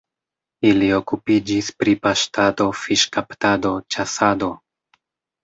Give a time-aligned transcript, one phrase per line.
[0.69, 4.51] Ili okupiĝis pri paŝtado, fiŝkaptado, ĉasado.